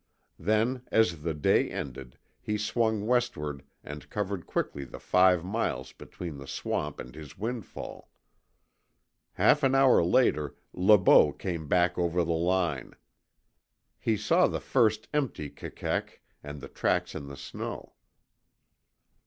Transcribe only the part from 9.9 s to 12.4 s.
later Le Beau came back over the